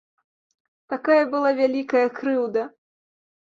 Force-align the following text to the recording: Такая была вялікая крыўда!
Такая 0.93 1.19
была 1.35 1.53
вялікая 1.61 2.03
крыўда! 2.19 2.67